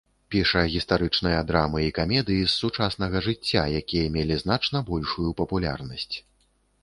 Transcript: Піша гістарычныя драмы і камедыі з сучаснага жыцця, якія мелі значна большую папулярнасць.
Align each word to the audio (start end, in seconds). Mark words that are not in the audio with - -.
Піша 0.33 0.61
гістарычныя 0.75 1.41
драмы 1.49 1.81
і 1.87 1.91
камедыі 1.97 2.47
з 2.47 2.53
сучаснага 2.61 3.17
жыцця, 3.27 3.63
якія 3.81 4.07
мелі 4.15 4.35
значна 4.45 4.77
большую 4.89 5.29
папулярнасць. 5.43 6.11